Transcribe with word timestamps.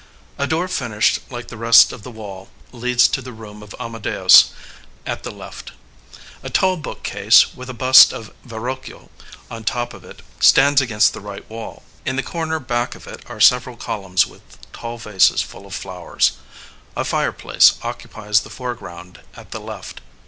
A 0.39 0.47
door 0.47 0.67
finished 0.67 1.19
like 1.29 1.49
the 1.49 1.57
rest 1.61 1.93
of 1.93 2.01
the 2.01 2.09
wall 2.09 2.49
leads 2.71 3.07
to 3.09 3.21
the 3.21 3.31
room 3.31 3.61
of 3.61 3.75
Amadeus 3.79 4.49
at 5.05 5.21
the 5.21 5.29
left. 5.29 5.73
A 6.41 6.49
tall 6.49 6.75
book 6.77 7.03
case, 7.03 7.53
with 7.53 7.69
a 7.69 7.75
bust 7.75 8.11
of 8.11 8.33
Verrochio 8.43 9.11
on 9.51 9.63
top 9.63 9.93
of 9.93 10.03
it, 10.03 10.23
stands 10.39 10.81
against 10.81 11.13
the 11.13 11.21
right 11.21 11.47
wall. 11.47 11.83
In 12.03 12.15
the 12.15 12.23
corner 12.23 12.59
back 12.59 12.95
of 12.95 13.05
it 13.05 13.21
are 13.29 13.39
several 13.39 13.77
columns 13.77 14.25
with 14.25 14.41
tall 14.73 14.97
vases 14.97 15.43
full 15.43 15.67
of 15.67 15.75
flowers. 15.75 16.31
A 16.97 17.05
fireplace 17.05 17.75
occupies 17.83 18.39
the 18.41 18.49
foreground 18.49 19.19
at 19.35 19.51
the 19.51 19.59
left. 19.61 20.01